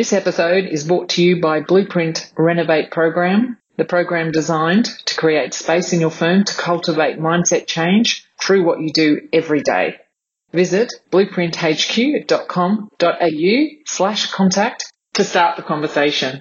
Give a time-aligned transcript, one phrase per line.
[0.00, 5.52] This episode is brought to you by Blueprint Renovate Program, the program designed to create
[5.52, 9.96] space in your firm to cultivate mindset change through what you do every day.
[10.54, 16.40] Visit blueprinthq.com.au slash contact to start the conversation.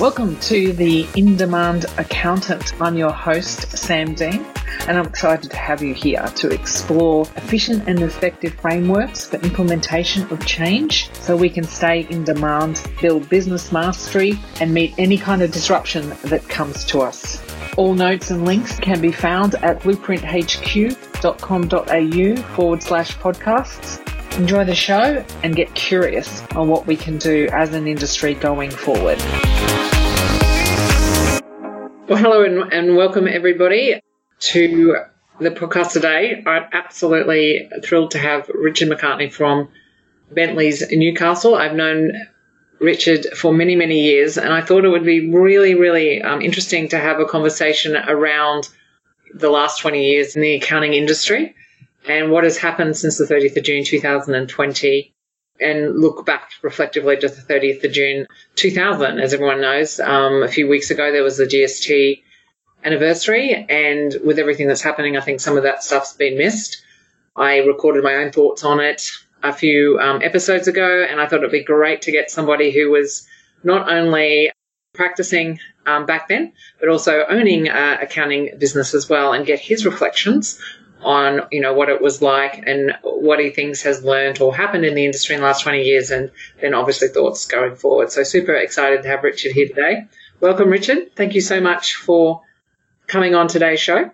[0.00, 2.72] Welcome to the In Demand Accountant.
[2.80, 4.46] I'm your host, Sam Dean,
[4.88, 10.22] and I'm excited to have you here to explore efficient and effective frameworks for implementation
[10.32, 15.42] of change so we can stay in demand, build business mastery, and meet any kind
[15.42, 17.42] of disruption that comes to us.
[17.76, 24.38] All notes and links can be found at blueprinthq.com.au forward slash podcasts.
[24.38, 28.70] Enjoy the show and get curious on what we can do as an industry going
[28.70, 29.20] forward.
[32.10, 34.00] Well, hello and, and welcome everybody
[34.40, 34.96] to
[35.38, 36.42] the podcast today.
[36.44, 39.68] I'm absolutely thrilled to have Richard McCartney from
[40.28, 41.54] Bentley's Newcastle.
[41.54, 42.10] I've known
[42.80, 46.88] Richard for many, many years, and I thought it would be really, really um, interesting
[46.88, 48.68] to have a conversation around
[49.32, 51.54] the last 20 years in the accounting industry
[52.08, 55.14] and what has happened since the 30th of June 2020
[55.60, 59.18] and look back reflectively to the 30th of June 2000.
[59.18, 62.22] As everyone knows, um, a few weeks ago there was the GST
[62.84, 66.82] anniversary, and with everything that's happening, I think some of that stuff's been missed.
[67.36, 69.10] I recorded my own thoughts on it
[69.42, 72.90] a few um, episodes ago, and I thought it'd be great to get somebody who
[72.90, 73.26] was
[73.62, 74.50] not only
[74.94, 79.86] practicing um, back then, but also owning uh, accounting business as well, and get his
[79.86, 80.60] reflections
[81.02, 84.84] on you know what it was like and what he thinks has learned or happened
[84.84, 88.10] in the industry in the last 20 years and then obviously thoughts going forward.
[88.12, 90.06] So super excited to have richard here today.
[90.40, 91.14] Welcome richard.
[91.16, 92.42] Thank you so much for
[93.06, 94.10] coming on today's show.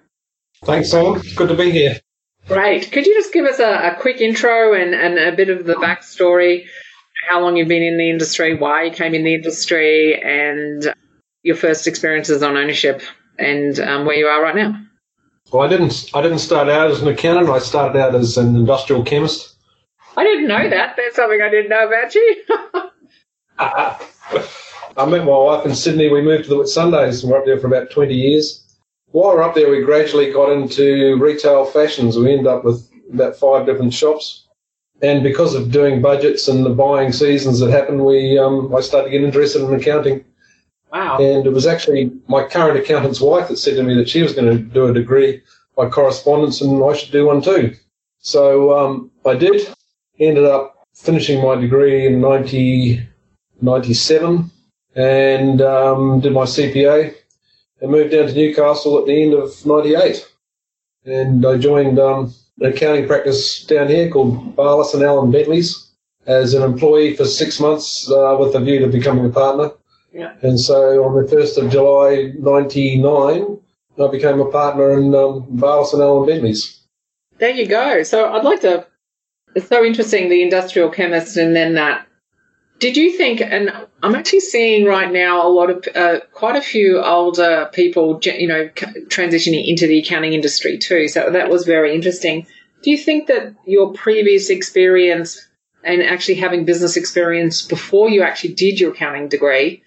[0.65, 1.23] Thanks Simon.
[1.37, 2.01] good to be here.
[2.47, 2.93] Great.
[2.93, 5.75] Could you just give us a, a quick intro and, and a bit of the
[5.75, 6.67] backstory
[7.29, 10.95] how long you've been in the industry why you came in the industry and
[11.43, 13.03] your first experiences on ownership
[13.39, 14.81] and um, where you are right now
[15.53, 16.11] well, I didn't.
[16.15, 17.51] I didn't start out as an accountant.
[17.51, 19.57] I started out as an industrial chemist.
[20.17, 20.97] I didn't know that.
[20.97, 22.45] That's something I didn't know about you.
[24.99, 26.09] I met my wife in Sydney.
[26.09, 28.63] We moved to the Whitsundays and we're up there for about 20 years.
[29.09, 32.17] While we're up there, we gradually got into retail fashions.
[32.17, 34.47] We ended up with about five different shops.
[35.03, 39.11] And because of doing budgets and the buying seasons that happened, we um, I started
[39.11, 40.25] getting interested in accounting.
[40.93, 41.19] Wow.
[41.19, 44.35] And it was actually my current accountant's wife that said to me that she was
[44.35, 45.43] going to do a degree
[45.77, 47.75] by correspondence and I should do one too.
[48.21, 49.69] So um, I did.
[50.19, 54.51] Ended up finishing my degree in 1997
[54.95, 57.15] and um, did my CPA
[57.81, 60.27] and moved down to Newcastle at the end of 98.
[61.05, 65.91] And I joined um, an accounting practice down here called Barlass and Allen Bentley's
[66.27, 69.71] as an employee for six months uh, with a view to becoming a partner.
[70.17, 70.33] Yeah.
[70.41, 73.61] And so on the 1st of July 99,
[74.03, 76.81] I became a partner in um, and Allen Bentley's.
[77.39, 78.03] There you go.
[78.03, 78.87] So I'd like to,
[79.55, 82.07] it's so interesting, the industrial chemist and then that.
[82.79, 83.71] Did you think, and
[84.03, 88.49] I'm actually seeing right now a lot of, uh, quite a few older people, you
[88.49, 91.09] know, transitioning into the accounting industry too.
[91.09, 92.47] So that was very interesting.
[92.83, 95.47] Do you think that your previous experience
[95.85, 99.83] and actually having business experience before you actually did your accounting degree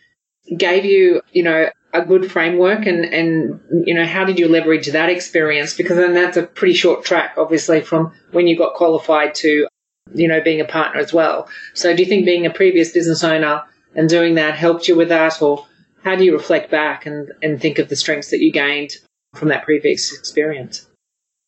[0.58, 4.88] gave you, you know, a good framework and, and, you know, how did you leverage
[4.88, 5.74] that experience?
[5.74, 9.68] Because then that's a pretty short track, obviously, from when you got qualified to,
[10.14, 11.50] you know, being a partner as well.
[11.74, 13.64] So do you think being a previous business owner
[13.96, 15.42] and doing that helped you with that?
[15.42, 15.66] Or
[16.04, 18.92] how do you reflect back and, and think of the strengths that you gained
[19.34, 20.86] from that previous experience?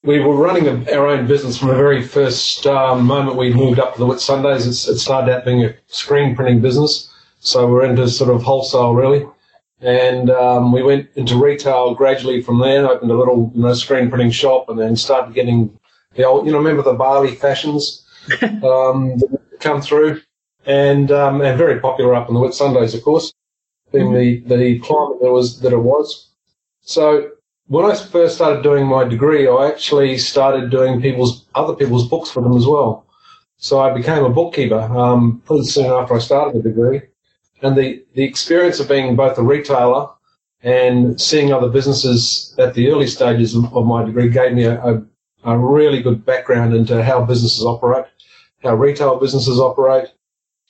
[0.03, 3.79] We were running a, our own business from the very first um, moment we moved
[3.79, 4.65] up to the Whitsundays.
[4.65, 7.10] It started out being a screen printing business.
[7.43, 9.25] So we're into sort of wholesale really.
[9.81, 14.09] And um, we went into retail gradually from there, opened a little you know, screen
[14.09, 15.75] printing shop and then started getting
[16.13, 18.05] the old, you know, remember the Bali fashions
[18.63, 19.19] um,
[19.59, 20.21] come through
[20.67, 23.33] and, um, and very popular up in the Whitsundays, of course,
[23.91, 24.47] being mm-hmm.
[24.47, 26.29] the, the climate that was, that it was.
[26.81, 27.31] So
[27.65, 32.29] when I first started doing my degree, I actually started doing people's, other people's books
[32.29, 33.07] for them as well.
[33.57, 37.01] So I became a bookkeeper, um, pretty soon after I started the degree
[37.61, 40.09] and the, the experience of being both a retailer
[40.63, 45.03] and seeing other businesses at the early stages of, my degree gave me a, a,
[45.43, 48.05] a, really good background into how businesses operate,
[48.63, 50.09] how retail businesses operate.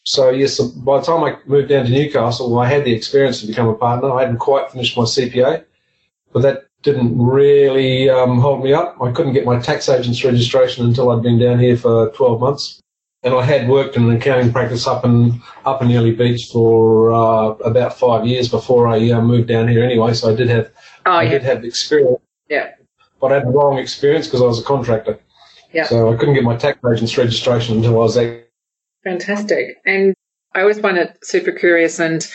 [0.03, 3.47] So yes, by the time I moved down to Newcastle, I had the experience to
[3.47, 4.11] become a partner.
[4.11, 5.65] I hadn't quite finished my CPA,
[6.31, 8.97] but that didn't really um, hold me up.
[9.01, 12.80] I couldn't get my tax agent's registration until I'd been down here for 12 months.
[13.23, 17.11] And I had worked in an accounting practice up in up in Airlie Beach for
[17.11, 19.83] uh, about five years before I uh, moved down here.
[19.83, 20.71] Anyway, so I did have
[21.05, 21.29] oh, I yeah.
[21.29, 22.19] did have experience.
[22.49, 22.71] Yeah.
[23.19, 25.19] But I had the wrong experience because I was a contractor.
[25.71, 25.85] Yeah.
[25.85, 28.45] So I couldn't get my tax agent's registration until I was there.
[29.03, 29.77] Fantastic.
[29.85, 30.15] And
[30.53, 32.27] I always find it super curious and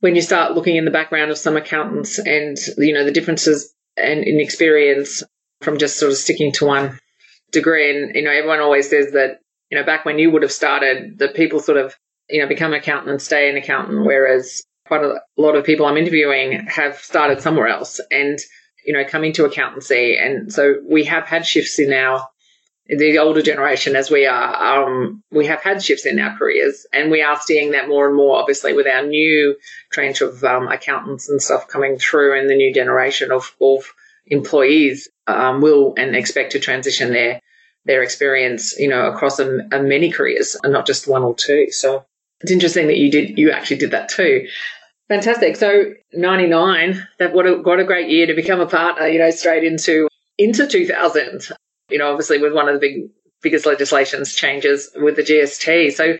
[0.00, 3.72] when you start looking in the background of some accountants and you know the differences
[3.96, 5.22] and in experience
[5.62, 6.98] from just sort of sticking to one
[7.52, 9.40] degree and you know everyone always says that
[9.74, 11.96] you know back when you would have started the people sort of
[12.30, 15.86] you know become an accountant and stay an accountant whereas quite a lot of people
[15.86, 18.38] I'm interviewing have started somewhere else and
[18.84, 20.16] you know come into accountancy.
[20.16, 22.28] And so we have had shifts in our
[22.86, 27.10] the older generation as we are, um, we have had shifts in our careers and
[27.10, 29.56] we are seeing that more and more, obviously, with our new
[29.90, 33.90] tranche of um, accountants and stuff coming through and the new generation of, of
[34.26, 37.40] employees um, will and expect to transition their
[37.84, 41.70] their experience, you know, across a, a many careers and not just one or two.
[41.70, 42.04] So
[42.40, 44.46] it's interesting that you did, you actually did that too.
[45.08, 45.56] Fantastic.
[45.56, 49.30] So 99, that what a, what a great year to become a partner, you know,
[49.30, 50.08] straight into,
[50.38, 51.48] into 2000
[51.90, 53.10] you know, obviously with one of the big
[53.42, 55.92] biggest legislations changes with the GST.
[55.92, 56.18] So,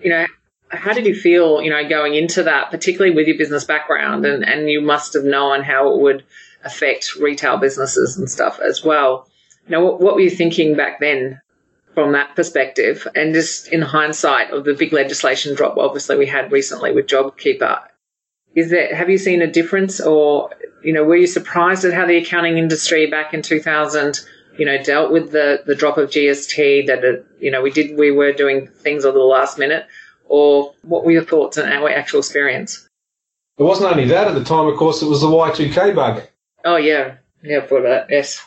[0.00, 0.26] you know,
[0.68, 4.46] how did you feel, you know, going into that, particularly with your business background and,
[4.46, 6.24] and you must have known how it would
[6.64, 9.28] affect retail businesses and stuff as well.
[9.68, 11.40] Know, what, what were you thinking back then
[11.94, 13.06] from that perspective?
[13.14, 17.82] And just in hindsight of the big legislation drop, obviously we had recently with JobKeeper,
[18.54, 20.50] is there, have you seen a difference or,
[20.82, 24.20] you know, were you surprised at how the accounting industry back in 2000
[24.58, 27.96] you know, dealt with the, the drop of GST that, it, you know, we did,
[27.98, 29.86] we were doing things at the last minute?
[30.28, 32.88] Or what were your thoughts and our actual experience?
[33.58, 36.22] It wasn't only that at the time, of course, it was the Y2K bug.
[36.64, 37.16] Oh, yeah.
[37.42, 38.44] Yeah, for that, yes.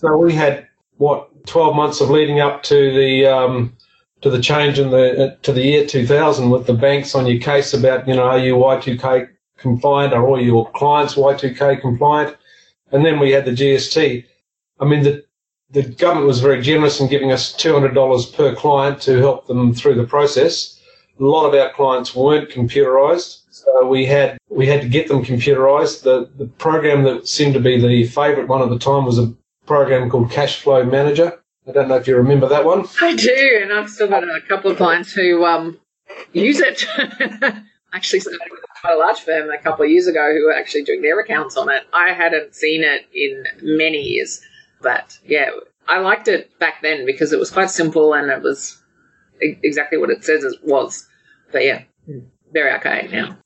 [0.00, 0.68] So we had,
[0.98, 3.76] what, 12 months of leading up to the, um,
[4.20, 7.40] to the change in the, uh, to the year 2000 with the banks on your
[7.40, 10.12] case about, you know, are you Y2K compliant?
[10.14, 12.36] Are all your clients Y2K compliant?
[12.92, 14.24] And then we had the GST.
[14.78, 15.24] I mean, the,
[15.70, 19.96] the government was very generous in giving us $200 per client to help them through
[19.96, 20.80] the process.
[21.18, 25.24] A lot of our clients weren't computerized, so we had we had to get them
[25.24, 26.04] computerized.
[26.04, 29.34] The the program that seemed to be the favorite one at the time was a
[29.68, 31.38] program called Cash Flow Manager.
[31.68, 32.86] I don't know if you remember that one.
[33.00, 35.78] I do, and I've still got a couple of clients who um,
[36.32, 36.84] use it.
[37.92, 40.84] actually started with quite a large firm a couple of years ago who were actually
[40.84, 41.84] doing their accounts on it.
[41.92, 44.40] I hadn't seen it in many years.
[44.80, 45.50] But yeah,
[45.86, 48.80] I liked it back then because it was quite simple and it was
[49.40, 51.06] exactly what it says it was.
[51.52, 51.82] But yeah,
[52.52, 53.38] very archaic now.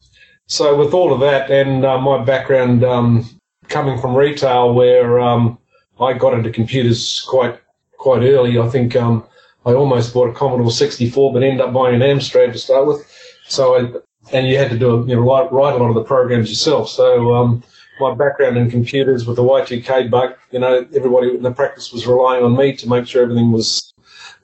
[0.46, 3.28] So with all of that and uh, my background um,
[3.68, 5.58] coming from retail, where um,
[6.00, 7.60] I got into computers quite
[7.98, 9.24] quite early, I think um,
[9.64, 13.06] I almost bought a Commodore 64, but ended up buying an Amstrad to start with.
[13.46, 16.04] So I, and you had to do you know write, write a lot of the
[16.04, 16.88] programs yourself.
[16.88, 17.62] So um,
[18.00, 22.06] my background in computers with the Y2K bug, you know, everybody in the practice was
[22.06, 23.92] relying on me to make sure everything was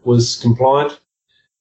[0.04, 1.00] was compliant.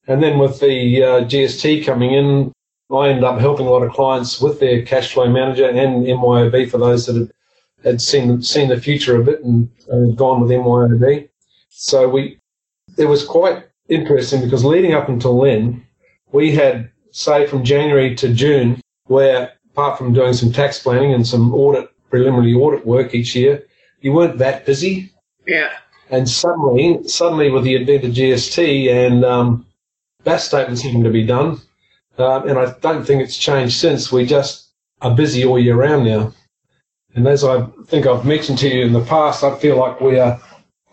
[0.06, 2.52] And then with the uh, GST coming in,
[2.90, 6.70] I ended up helping a lot of clients with their cash flow manager and MYOB
[6.70, 7.30] for those that had,
[7.88, 11.28] had seen seen the future of it and, and gone with MYOB.
[11.70, 12.38] So we
[12.96, 15.84] it was quite interesting because leading up until then,
[16.32, 21.26] we had say from January to June where apart from doing some tax planning and
[21.26, 23.64] some audit, preliminary audit work each year,
[24.00, 25.12] you weren't that busy.
[25.46, 25.70] Yeah.
[26.10, 29.66] And suddenly, suddenly with the advent of GST and um,
[30.24, 31.60] that statements having to be done,
[32.18, 34.10] uh, and I don't think it's changed since.
[34.10, 34.68] We just
[35.00, 36.32] are busy all year round now.
[37.18, 40.20] And as I think I've mentioned to you in the past, I feel like we
[40.20, 40.40] are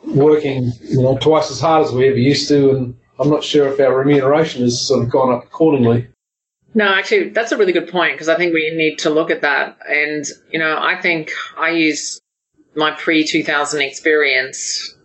[0.03, 3.67] working, you know, twice as hard as we ever used to, and I'm not sure
[3.67, 6.07] if our remuneration has sort of gone up accordingly.
[6.73, 9.41] No, actually, that's a really good point because I think we need to look at
[9.41, 9.77] that.
[9.87, 12.19] And, you know, I think I use
[12.75, 14.95] my pre 2000 experience.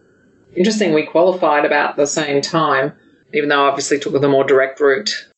[0.56, 2.94] Interesting, we qualified about the same time,
[3.34, 5.28] even though I obviously took the more direct route,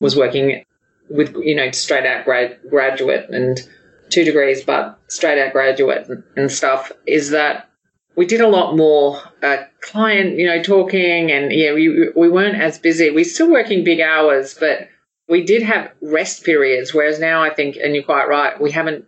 [0.00, 0.64] was working
[1.10, 3.60] with, you know, straight out grad, graduate and
[4.08, 7.68] two degrees, but straight out graduate and stuff, is that
[8.16, 12.56] we did a lot more uh, client, you know, talking and, yeah, we, we weren't
[12.56, 13.10] as busy.
[13.10, 14.88] We're still working big hours, but
[15.28, 19.04] we did have rest periods, whereas now I think, and you're quite right, we haven't,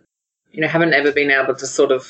[0.51, 2.07] you know, haven't ever been able to sort of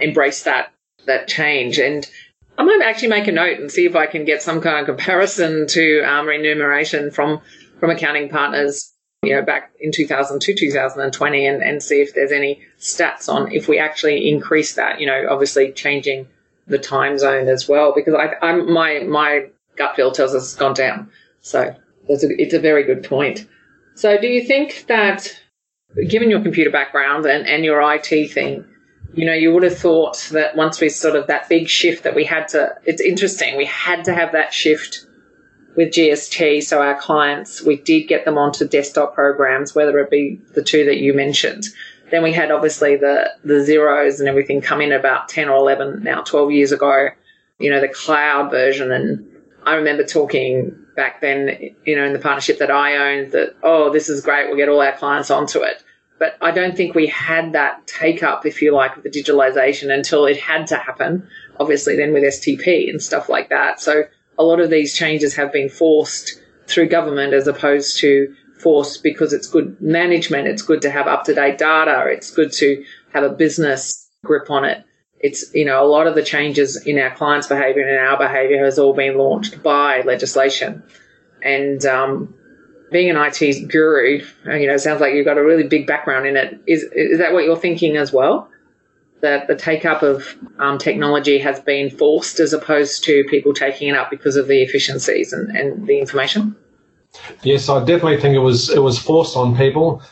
[0.00, 0.72] embrace that
[1.06, 1.78] that change.
[1.78, 2.08] And
[2.56, 4.86] I might actually make a note and see if I can get some kind of
[4.86, 7.42] comparison to um, remuneration from
[7.78, 8.93] from accounting partners
[9.26, 13.68] you know, back in 2002, 2020 and, and see if there's any stats on if
[13.68, 16.28] we actually increase that, you know, obviously changing
[16.66, 20.56] the time zone as well, because I, I'm, my, my gut feel tells us it's
[20.56, 21.10] gone down.
[21.40, 21.74] So
[22.08, 23.46] it's a, it's a very good point.
[23.94, 25.34] So do you think that
[26.08, 28.64] given your computer background and, and your IT thing,
[29.12, 32.14] you know, you would have thought that once we sort of that big shift that
[32.14, 35.06] we had to, it's interesting, we had to have that shift
[35.76, 36.62] with GST.
[36.62, 40.84] So our clients, we did get them onto desktop programs, whether it be the two
[40.86, 41.64] that you mentioned.
[42.10, 46.02] Then we had obviously the, the Xeros and everything come in about 10 or 11,
[46.02, 47.08] now 12 years ago,
[47.58, 48.92] you know, the cloud version.
[48.92, 49.26] And
[49.64, 53.90] I remember talking back then, you know, in the partnership that I owned that, oh,
[53.90, 54.46] this is great.
[54.46, 55.82] We'll get all our clients onto it.
[56.18, 59.92] But I don't think we had that take up, if you like, of the digitalization
[59.92, 61.26] until it had to happen,
[61.58, 63.80] obviously, then with STP and stuff like that.
[63.80, 64.04] So
[64.38, 69.32] a lot of these changes have been forced through government as opposed to forced because
[69.32, 70.48] it's good management.
[70.48, 72.06] It's good to have up to date data.
[72.08, 74.84] It's good to have a business grip on it.
[75.20, 78.18] It's, you know, a lot of the changes in our clients' behavior and in our
[78.18, 80.82] behavior has all been launched by legislation.
[81.42, 82.34] And, um,
[82.90, 86.36] being an IT guru, you know, sounds like you've got a really big background in
[86.36, 86.60] it.
[86.66, 88.48] Is, is that what you're thinking as well?
[89.24, 93.88] That the take up of um, technology has been forced as opposed to people taking
[93.88, 96.54] it up because of the efficiencies and, and the information?
[97.42, 100.02] Yes, I definitely think it was it was forced on people,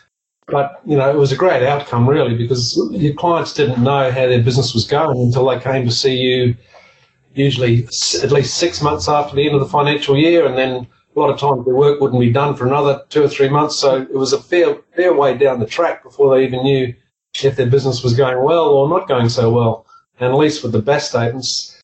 [0.47, 4.27] but you know it was a great outcome really because your clients didn't know how
[4.27, 6.57] their business was going until they came to see you,
[7.35, 7.85] usually
[8.23, 11.29] at least six months after the end of the financial year, and then a lot
[11.29, 13.77] of times their work wouldn't be done for another two or three months.
[13.77, 16.95] So it was a fair fair way down the track before they even knew
[17.43, 19.87] if their business was going well or not going so well.
[20.21, 21.81] And at least with the BAS statements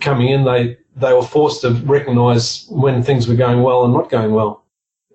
[0.00, 4.10] coming in, they, they were forced to recognise when things were going well and not
[4.10, 4.64] going well.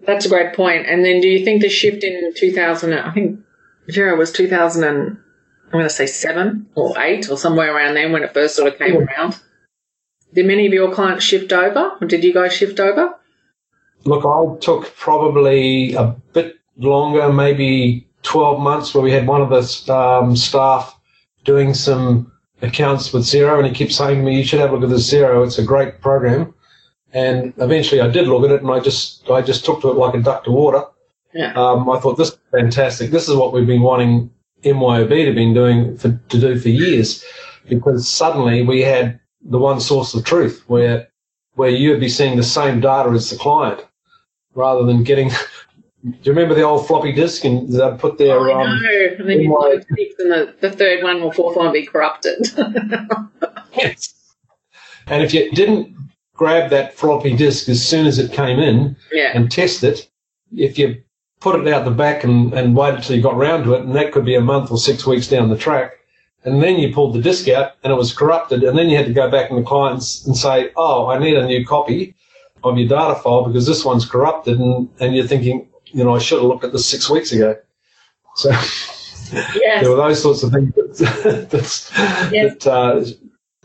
[0.06, 0.88] That's a great point.
[0.88, 3.40] And then do you think the shift in 2000, I think
[3.90, 5.18] Xero was 2000 and
[5.66, 8.74] I'm going to say seven or eight or somewhere around then when it first sort
[8.74, 9.40] of came around.
[10.34, 13.16] Did many of your clients shift over or did you guys shift over?
[14.04, 19.50] Look, I took probably a bit longer, maybe 12 months where we had one of
[19.50, 20.98] the um, staff
[21.44, 24.74] doing some accounts with Xero, and he kept saying to me, "You should have a
[24.74, 25.46] look at the Xero.
[25.46, 26.54] It's a great program."
[27.13, 29.98] And eventually, I did look at it, and I just I just took to it
[29.98, 30.84] like a duck to water.
[31.34, 31.54] Yeah.
[31.54, 33.12] Um, I thought this is fantastic.
[33.12, 34.30] This is what we've been wanting
[34.63, 37.24] MYOB to been doing for, to do for years,
[37.68, 41.08] because suddenly we had the one source of truth where
[41.56, 43.86] where you'd be seeing the same data as the client,
[44.54, 45.32] rather than getting
[46.03, 48.86] do you remember the old floppy disk and they put their oh, I um,
[49.20, 52.48] and then you six and the, the third one or fourth one would be corrupted.
[53.77, 54.13] yes.
[55.05, 55.96] And if you didn't
[56.34, 59.31] grab that floppy disk as soon as it came in yeah.
[59.36, 60.10] and test it,
[60.51, 61.03] if you
[61.39, 63.96] put it out the back and, and waited till you got round to it, and
[63.96, 65.93] that could be a month or six weeks down the track,
[66.43, 69.05] and then you pulled the disk out and it was corrupted, and then you had
[69.05, 72.15] to go back to the clients and say, oh, I need a new copy
[72.63, 76.20] of your data file because this one's corrupted, and, and you're thinking, you know, I
[76.20, 77.56] should have looked at this six weeks ago.
[78.36, 79.32] So yes.
[79.32, 82.56] there were those sorts of things that, yes.
[82.64, 83.04] that uh,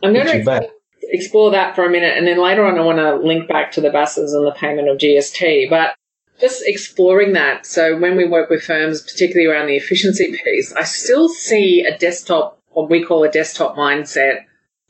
[0.03, 2.99] I'm going to ex- explore that for a minute, and then later on, I want
[2.99, 5.71] to link back to the buses and the payment of GST.
[5.71, 5.95] But
[6.41, 7.67] just exploring that.
[7.67, 11.97] So when we work with firms, particularly around the efficiency piece, I still see a
[11.97, 14.45] desktop, what we call a desktop mindset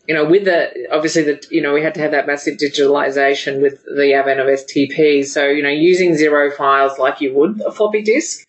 [0.06, 3.60] you know, with the obviously the you know we had to have that massive digitalization
[3.60, 5.24] with the advent of STP.
[5.24, 8.46] So you know, using Xero files like you would a floppy disk,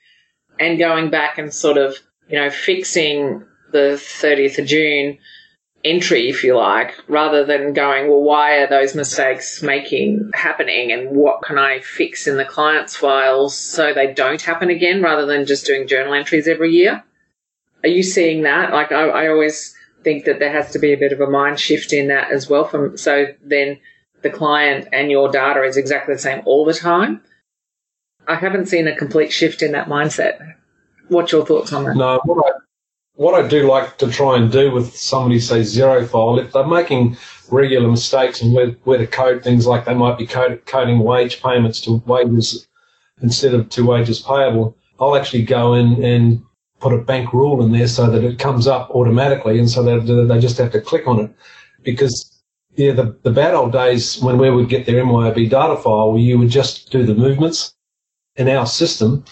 [0.60, 1.98] and going back and sort of
[2.30, 5.18] you know fixing the 30th of June
[5.84, 11.16] entry, if you like, rather than going, well, why are those mistakes making happening, and
[11.16, 15.46] what can I fix in the client's files so they don't happen again, rather than
[15.46, 17.04] just doing journal entries every year.
[17.84, 18.74] Are you seeing that?
[18.74, 21.60] Like I, I always think that there has to be a bit of a mind
[21.60, 22.66] shift in that as well.
[22.66, 23.80] From so then
[24.22, 27.22] the client and your data is exactly the same all the time.
[28.28, 30.56] I haven't seen a complete shift in that mindset.
[31.08, 31.96] What's your thoughts on that?
[31.96, 32.58] No, what I,
[33.14, 36.68] what I do like to try and do with somebody, say Xero file, if they're
[36.68, 37.18] making
[37.50, 41.42] regular mistakes and where, where to code things like they might be code, coding wage
[41.42, 42.68] payments to wages
[43.22, 46.44] instead of to wages payable, I'll actually go in and
[46.80, 50.28] put a bank rule in there so that it comes up automatically and so that
[50.28, 51.32] they just have to click on it.
[51.84, 52.42] Because,
[52.76, 56.38] yeah, the, the bad old days when we would get their MYOB data file, you
[56.38, 57.74] would just do the movements
[58.36, 59.26] in our system.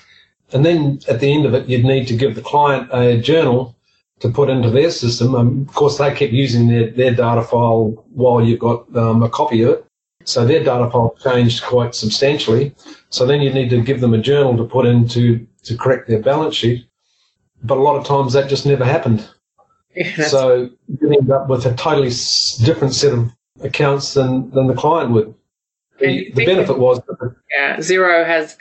[0.54, 3.76] And then at the end of it, you'd need to give the client a journal
[4.20, 5.36] to put into their system.
[5.36, 9.30] Um, of course, they kept using their, their data file while you've got um, a
[9.30, 9.86] copy of it.
[10.24, 12.74] So their data file changed quite substantially.
[13.10, 16.08] So then you need to give them a journal to put in to, to correct
[16.08, 16.88] their balance sheet.
[17.64, 19.28] But a lot of times that just never happened.
[19.96, 22.12] Yeah, so you end up with a totally
[22.64, 23.32] different set of
[23.62, 25.34] accounts than, than the client would.
[26.00, 27.00] The, the benefit was
[27.56, 28.58] yeah, Xero has,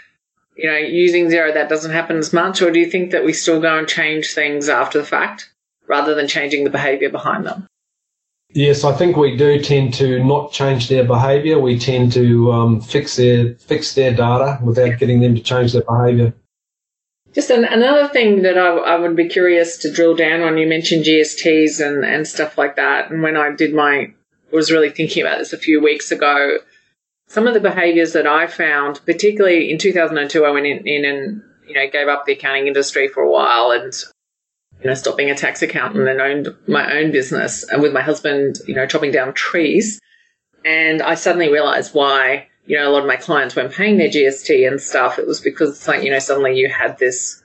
[0.56, 3.32] you know, using Xero that doesn't happen as much, or do you think that we
[3.32, 5.50] still go and change things after the fact
[5.88, 7.66] rather than changing the behaviour behind them?
[8.50, 11.58] Yes, I think we do tend to not change their behaviour.
[11.58, 15.82] We tend to um, fix their fix their data without getting them to change their
[15.82, 16.32] behaviour.
[17.34, 20.56] Just an, another thing that I, I, would be curious to drill down on.
[20.56, 23.10] You mentioned GSTs and, and stuff like that.
[23.10, 24.14] And when I did my
[24.52, 26.58] was really thinking about this a few weeks ago,
[27.26, 31.42] some of the behaviours that I found, particularly in 2002, I went in, in and
[31.66, 33.92] you know gave up the accounting industry for a while and
[34.80, 38.02] you know, stopped being a tax accountant and owned my own business and with my
[38.02, 39.98] husband, you know, chopping down trees.
[40.64, 44.08] And I suddenly realized why, you know, a lot of my clients weren't paying their
[44.08, 45.18] GST and stuff.
[45.18, 47.42] It was because it's like, you know, suddenly you had this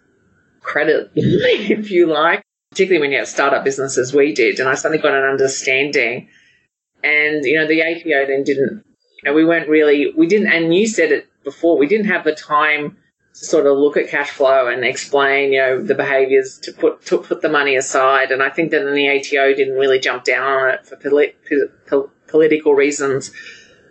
[0.61, 4.59] credit, if you like, particularly when you have startup businesses we did.
[4.59, 6.29] And I suddenly got an understanding.
[7.03, 8.83] And, you know, the ATO then didn't,
[9.21, 12.23] you know, we weren't really, we didn't, and you said it before, we didn't have
[12.23, 12.97] the time
[13.33, 17.05] to sort of look at cash flow and explain, you know, the behaviours to put
[17.05, 18.31] to put the money aside.
[18.31, 21.37] And I think that the ATO didn't really jump down on it for polit-
[22.27, 23.31] political reasons.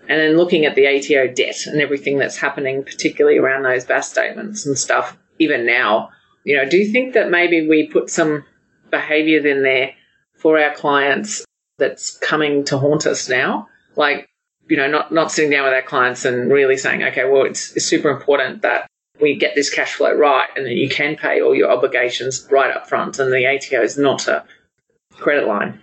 [0.09, 4.11] And then looking at the ATO debt and everything that's happening, particularly around those BAS
[4.11, 6.11] statements and stuff, even now,
[6.45, 8.45] you know, do you think that maybe we put some
[8.91, 9.93] behaviours in there
[10.35, 11.45] for our clients
[11.77, 13.69] that's coming to haunt us now?
[13.97, 14.29] Like,
[14.69, 17.77] you know, not, not sitting down with our clients and really saying, okay, well, it's,
[17.77, 18.87] it's super important that
[19.21, 22.75] we get this cash flow right and then you can pay all your obligations right
[22.75, 24.45] up front and the ATO is not a
[25.13, 25.81] credit line.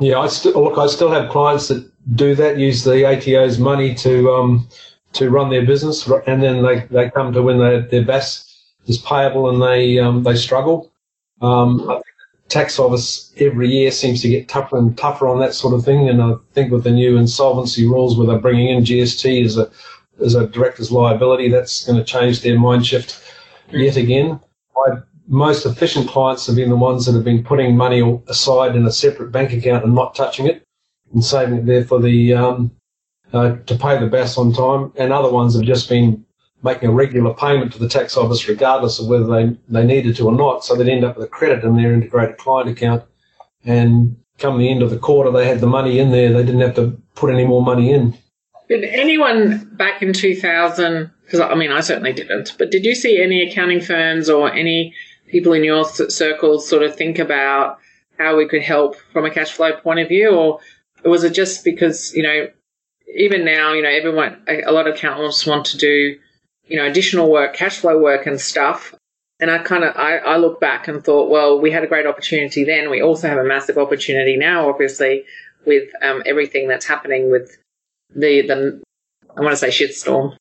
[0.00, 0.78] Yeah, I still look.
[0.78, 4.68] I still have clients that do that, use the ATO's money to um,
[5.14, 8.42] to run their business, and then they, they come to when their BAS
[8.86, 10.92] is payable and they um, they struggle.
[11.40, 12.00] Um,
[12.48, 16.08] tax office every year seems to get tougher and tougher on that sort of thing,
[16.08, 19.70] and I think with the new insolvency rules where they're bringing in GST as a
[20.24, 23.20] as a director's liability, that's going to change their mind shift
[23.70, 24.40] yet again.
[24.76, 28.86] My most efficient clients have been the ones that have been putting money aside in
[28.86, 30.65] a separate bank account and not touching it
[31.12, 32.70] and saving it there for the um,
[33.32, 34.92] uh, to pay the BAS on time.
[34.96, 36.24] And other ones have just been
[36.62, 40.26] making a regular payment to the tax office regardless of whether they, they needed to
[40.26, 40.64] or not.
[40.64, 43.04] So they'd end up with a credit in their integrated client account.
[43.64, 46.32] And come the end of the quarter, they had the money in there.
[46.32, 48.16] They didn't have to put any more money in.
[48.68, 53.22] Did anyone back in 2000, because I mean, I certainly didn't, but did you see
[53.22, 54.92] any accounting firms or any
[55.28, 57.78] people in your circles sort of think about
[58.18, 60.30] how we could help from a cash flow point of view?
[60.30, 60.58] Or
[61.08, 62.48] was it just because, you know,
[63.14, 66.18] even now, you know, everyone, a lot of accountants want to do,
[66.66, 68.94] you know, additional work, cash flow work and stuff.
[69.38, 72.06] And I kind of, I, I look back and thought, well, we had a great
[72.06, 72.90] opportunity then.
[72.90, 75.24] We also have a massive opportunity now, obviously,
[75.66, 77.56] with um, everything that's happening with
[78.14, 78.82] the the
[79.36, 80.36] I want to say shitstorm,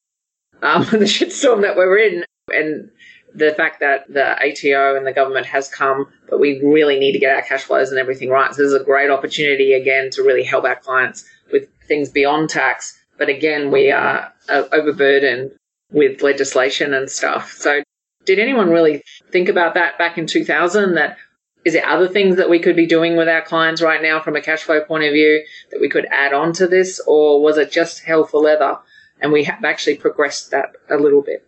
[0.62, 2.90] um, the shitstorm that we're in, and
[3.36, 7.20] the fact that the ATO and the government has come, but we really need to
[7.20, 8.54] get our cash flows and everything right.
[8.54, 12.50] So this is a great opportunity again to really help our clients with things beyond
[12.50, 12.98] tax.
[13.18, 15.52] But again, we are uh, overburdened
[15.92, 17.52] with legislation and stuff.
[17.52, 17.84] So
[18.26, 21.18] did anyone really think about that back in 2000 that
[21.66, 24.36] is there other things that we could be doing with our clients right now from
[24.36, 27.58] a cash flow point of view that we could add on to this, or was
[27.58, 28.78] it just hell for leather?
[29.20, 31.44] And we have actually progressed that a little bit.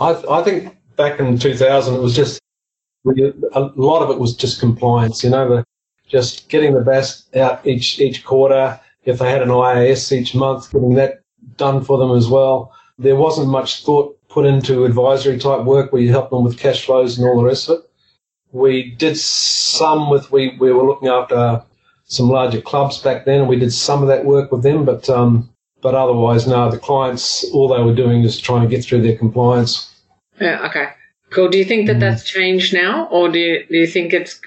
[0.00, 2.40] I, I think back in 2000, it was just
[3.06, 5.24] a lot of it was just compliance.
[5.24, 5.64] You know, the,
[6.08, 8.78] just getting the BAS out each each quarter.
[9.04, 11.22] If they had an IAS each month, getting that
[11.56, 12.72] done for them as well.
[12.98, 16.84] There wasn't much thought put into advisory type work where you help them with cash
[16.86, 17.90] flows and all the rest of it.
[18.52, 21.62] We did some with we we were looking after
[22.04, 24.84] some larger clubs back then, and we did some of that work with them.
[24.84, 25.48] But um,
[25.80, 26.70] but otherwise, no.
[26.70, 29.91] The clients, all they were doing is trying to get through their compliance.
[30.40, 30.66] Yeah.
[30.68, 30.88] Okay.
[31.30, 31.48] Cool.
[31.48, 34.38] Do you think that that's changed now, or do you, do you think it's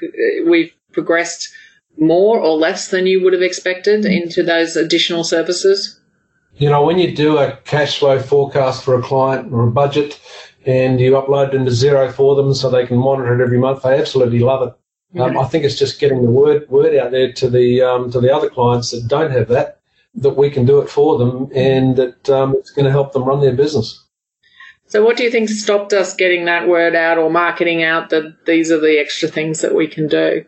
[0.45, 1.49] we've progressed
[1.97, 5.99] more or less than you would have expected into those additional services?
[6.57, 10.19] You know, when you do a cash flow forecast for a client or a budget,
[10.65, 13.83] and you upload it into Xero for them so they can monitor it every month.
[13.83, 15.19] They absolutely love it.
[15.19, 18.19] Um, I think it's just getting the word word out there to the um, to
[18.19, 19.79] the other clients that don't have that
[20.15, 23.23] that we can do it for them and that um, it's going to help them
[23.23, 24.04] run their business.
[24.87, 28.45] So, what do you think stopped us getting that word out or marketing out that
[28.45, 30.45] these are the extra things that we can do?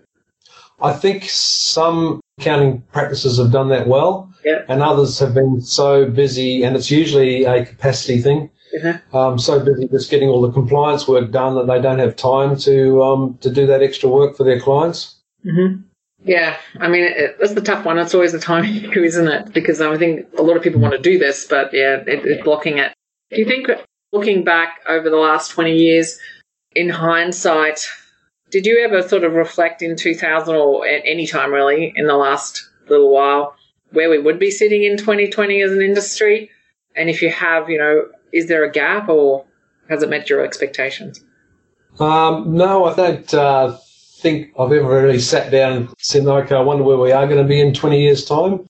[0.80, 4.62] I think some accounting practices have done that well, Yeah.
[4.68, 8.52] and others have been so busy, and it's usually a capacity thing.
[8.78, 9.18] Uh-huh.
[9.18, 12.58] Um, so busy just getting all the compliance work done that they don't have time
[12.58, 15.16] to um, to do that extra work for their clients.
[15.44, 15.78] hmm
[16.26, 17.98] Yeah, I mean, it, that's the tough one.
[17.98, 19.54] It's always the time issue, isn't it?
[19.54, 22.44] Because I think a lot of people want to do this, but yeah, it, it's
[22.44, 22.94] blocking it.
[23.32, 23.68] Do you think,
[24.12, 26.20] looking back over the last 20 years,
[26.76, 27.88] in hindsight,
[28.52, 32.16] did you ever sort of reflect in 2000 or at any time really in the
[32.16, 33.56] last little while
[33.92, 36.50] where we would be sitting in 2020 as an industry?
[36.96, 39.46] And if you have, you know, is there a gap or
[39.90, 41.24] has it met your expectations?
[42.00, 43.78] Um, no, I don't uh,
[44.20, 47.42] think I've ever really sat down and said, okay, I wonder where we are going
[47.42, 48.68] to be in 20 years' time.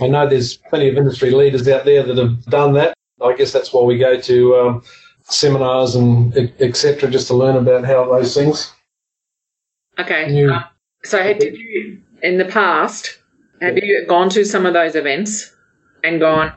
[0.00, 2.94] I know there's plenty of industry leaders out there that have done that.
[3.20, 4.82] I guess that's why we go to um,
[5.22, 7.10] seminars and etc.
[7.10, 8.72] just to learn about how those things.
[9.98, 10.32] Okay.
[10.32, 10.64] You- uh,
[11.04, 13.18] so, had, did you, in the past,
[13.60, 15.54] have you gone to some of those events
[16.02, 16.52] and gone,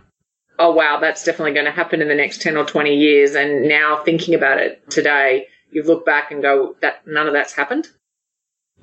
[0.57, 3.35] oh, wow, that's definitely going to happen in the next 10 or 20 years?
[3.35, 7.53] And now thinking about it today, you look back and go, that none of that's
[7.53, 7.89] happened?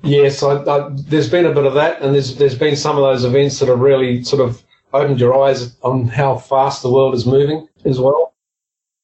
[0.01, 3.03] Yes, I, I, there's been a bit of that, and there's there's been some of
[3.03, 7.13] those events that have really sort of opened your eyes on how fast the world
[7.13, 8.33] is moving as well.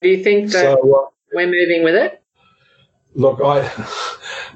[0.02, 0.96] Do you think that So.
[0.96, 2.22] Uh, we're moving with it?
[3.14, 3.60] Look, I,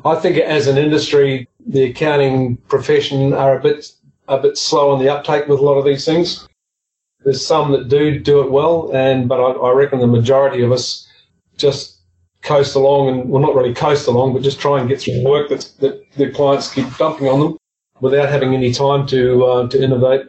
[0.05, 3.91] I think as an industry, the accounting profession are a bit,
[4.27, 6.47] a bit slow on the uptake with a lot of these things.
[7.23, 10.71] There's some that do do it well, and but I, I reckon the majority of
[10.71, 11.05] us
[11.57, 11.99] just
[12.41, 15.29] coast along, and well, not really coast along, but just try and get through the
[15.29, 17.57] work that that the clients keep dumping on them
[17.99, 20.27] without having any time to uh, to innovate.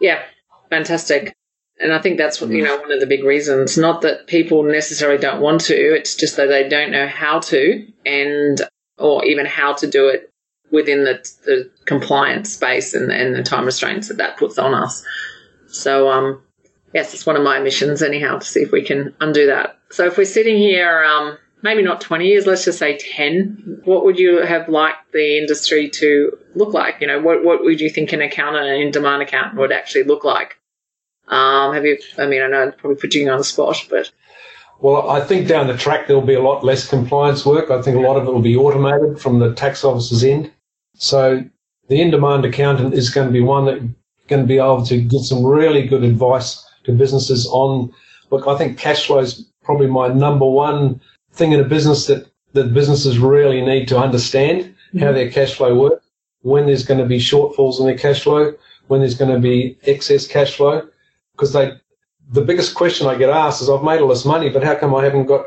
[0.00, 0.22] Yeah,
[0.70, 1.34] fantastic.
[1.80, 3.78] And I think that's you know one of the big reasons.
[3.78, 7.86] Not that people necessarily don't want to; it's just that they don't know how to,
[8.04, 8.60] and
[8.98, 10.32] or even how to do it
[10.70, 15.04] within the, the compliance space and, and the time restraints that that puts on us.
[15.68, 16.42] So, um,
[16.92, 19.78] yes, it's one of my missions anyhow to see if we can undo that.
[19.90, 23.80] So, if we're sitting here, um, maybe not twenty years, let's just say ten.
[23.84, 27.00] What would you have liked the industry to look like?
[27.00, 30.24] You know, what what would you think an accountant and in-demand accountant would actually look
[30.24, 30.58] like?
[31.28, 31.98] Um, have you?
[32.16, 34.10] I mean, I know I'm probably putting you on the spot, but
[34.80, 37.70] Well, I think down the track there'll be a lot less compliance work.
[37.70, 40.52] I think a lot of it will be automated from the tax officer's end.
[40.94, 41.44] So
[41.88, 43.80] the in-demand accountant is going to be one that
[44.28, 47.92] going to be able to give some really good advice to businesses on.
[48.30, 51.00] Look, I think cash flow is probably my number one
[51.38, 55.74] thing in a business that that businesses really need to understand how their cash flow
[55.74, 56.04] works.
[56.42, 58.54] When there's going to be shortfalls in their cash flow,
[58.86, 60.88] when there's going to be excess cash flow,
[61.32, 61.72] because they
[62.30, 64.94] the biggest question I get asked is, I've made all this money, but how come
[64.94, 65.46] I haven't got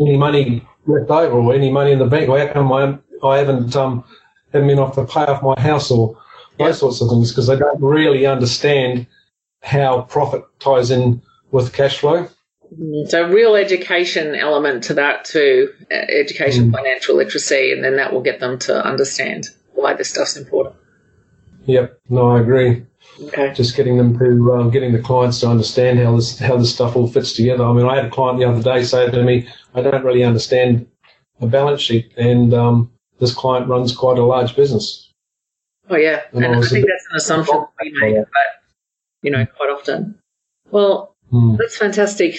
[0.00, 2.28] any money left over or any money in the bank?
[2.28, 4.04] Or how come I, I haven't um,
[4.52, 6.14] haven't been off to pay off my house or
[6.58, 6.72] those Yeah.
[6.72, 7.30] sorts of things?
[7.30, 9.06] Because they don't really understand
[9.62, 12.28] how profit ties in with cash flow.
[13.06, 16.76] So a real education element to that too, uh, education, Mm.
[16.76, 20.76] financial literacy, and then that will get them to understand why this stuff's important.
[21.66, 22.84] Yep, no, I agree.
[23.24, 23.52] Okay.
[23.54, 26.96] Just getting them to um, getting the clients to understand how this how this stuff
[26.96, 27.64] all fits together.
[27.64, 30.24] I mean, I had a client the other day say to me, "I don't really
[30.24, 30.86] understand
[31.40, 35.10] a balance sheet," and um, this client runs quite a large business.
[35.90, 38.48] Oh yeah, And and I I think that's an assumption that we make, but
[39.22, 40.18] you know, quite often.
[40.70, 41.56] Well, Hmm.
[41.56, 42.36] that's fantastic,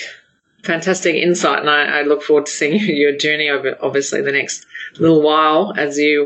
[0.64, 4.66] fantastic insight, and I, I look forward to seeing your journey over obviously the next
[4.98, 6.26] little while as you,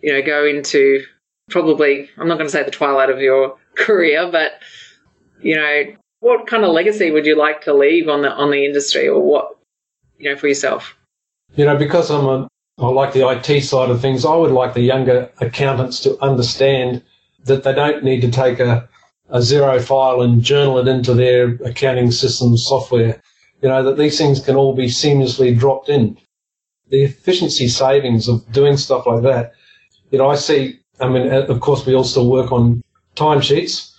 [0.00, 1.04] you know, go into
[1.50, 4.52] probably I'm not going to say the twilight of your career, but
[5.40, 5.82] you know,
[6.20, 9.20] what kind of legacy would you like to leave on the on the industry, or
[9.20, 9.56] what,
[10.18, 10.96] you know, for yourself?
[11.56, 12.48] You know, because I'm a,
[12.78, 17.02] I like the IT side of things, I would like the younger accountants to understand
[17.44, 18.88] that they don't need to take a,
[19.30, 23.20] a Xero file and journal it into their accounting system software.
[23.60, 26.16] You know, that these things can all be seamlessly dropped in.
[26.90, 29.52] The efficiency savings of doing stuff like that,
[30.10, 32.82] you know, I see, I mean, uh, of course, we all still work on
[33.16, 33.92] timesheets,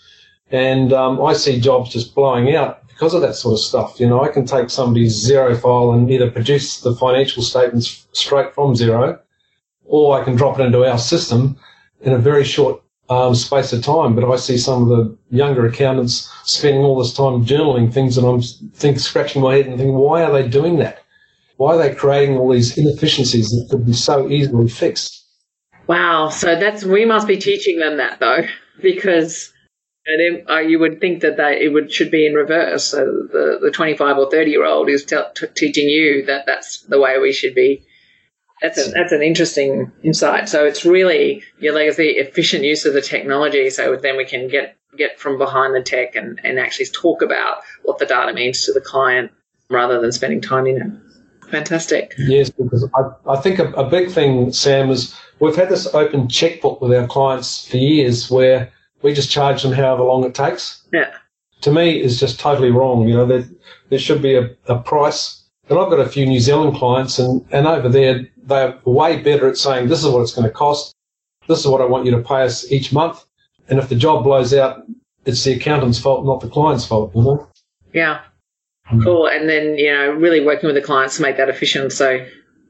[0.50, 4.00] and um, I see jobs just blowing out because of that sort of stuff.
[4.00, 8.54] You know, I can take somebody's Xero file and either produce the financial statements straight
[8.54, 9.20] from Xero,
[9.86, 11.58] or I can drop it into our system
[12.02, 14.16] in a very short um, space of time.
[14.16, 18.28] But I see some of the younger accountants spending all this time journaling things, and
[18.28, 18.42] I'm
[18.74, 21.00] think scratching my head and thinking, why are they doing that?
[21.58, 25.26] Why are they creating all these inefficiencies that could be so easily fixed?
[25.88, 26.30] Wow.
[26.30, 28.44] So that's we must be teaching them that though,
[28.82, 29.52] because
[30.06, 32.86] and uh, you would think that they it would should be in reverse.
[32.86, 36.46] So the the twenty five or thirty year old is t- t- teaching you that
[36.46, 37.84] that's the way we should be
[38.62, 40.50] That's, a, that's an interesting insight.
[40.50, 43.70] So it's really your legacy efficient use of the technology.
[43.70, 47.62] So then we can get get from behind the tech and, and actually talk about
[47.84, 49.32] what the data means to the client
[49.70, 51.50] rather than spending time in it.
[51.52, 52.14] Fantastic.
[52.18, 56.28] Yes, because I, I think a, a big thing, Sam, is we've had this open
[56.28, 60.84] checkbook with our clients for years where we just charge them however long it takes.
[60.92, 61.12] Yeah.
[61.62, 63.08] To me, is just totally wrong.
[63.08, 63.46] You know, there,
[63.90, 65.44] there should be a, a price.
[65.70, 69.48] And I've got a few New Zealand clients, and, and over there, they're way better
[69.48, 70.94] at saying, this is what it's going to cost.
[71.48, 73.24] This is what I want you to pay us each month.
[73.70, 74.84] And if the job blows out,
[75.26, 77.12] it's the accountant's fault, not the client's fault.
[77.16, 77.48] You know?
[77.94, 78.22] Yeah.
[78.92, 79.04] Mm.
[79.04, 79.28] Cool.
[79.28, 82.26] And then, you know, really working with the clients to make that efficient so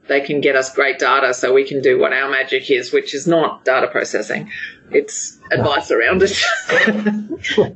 [0.08, 3.14] they can get us great data so we can do what our magic is, which
[3.14, 4.52] is not data processing.
[4.92, 6.38] It's advice around it.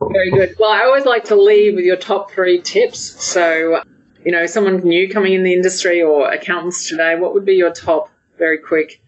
[0.00, 0.56] Very good.
[0.58, 2.98] Well, I always like to leave with your top three tips.
[3.22, 3.82] So,
[4.24, 7.72] you know, someone new coming in the industry or accountants today, what would be your
[7.72, 9.02] top, very quick,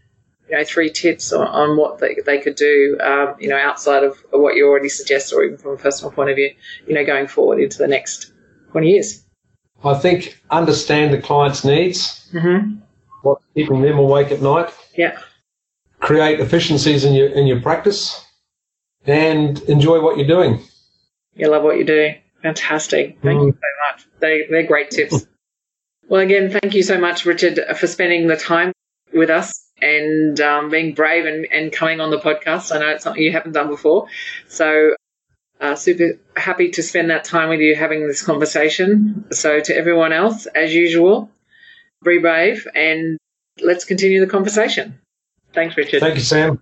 [0.49, 4.05] you know, three tips on, on what they, they could do, um, you know, outside
[4.05, 6.55] of what you already suggest or even from a personal point of view,
[6.87, 8.33] you know, going forward into the next
[8.73, 9.25] 20 years?
[9.85, 12.77] I think understand the client's needs, Mm-hmm.
[13.23, 15.19] what's keeping them awake at night, Yeah.
[16.01, 18.25] create efficiencies in your in your practice,
[19.07, 20.61] and enjoy what you're doing.
[21.35, 22.15] You love what you do.
[22.43, 23.19] Fantastic.
[23.23, 24.07] Thank you so much.
[24.21, 25.27] They, they're great tips.
[26.09, 28.73] well, again, thank you so much, Richard, for spending the time
[29.13, 32.75] with us and um, being brave and, and coming on the podcast.
[32.75, 34.09] I know it's something you haven't done before.
[34.49, 34.95] So,
[35.61, 39.27] uh, super happy to spend that time with you having this conversation.
[39.31, 41.31] So, to everyone else, as usual,
[42.05, 43.19] be brave and
[43.61, 44.99] let's continue the conversation.
[45.53, 46.01] Thanks, Richard.
[46.01, 46.61] Thank you, Sam.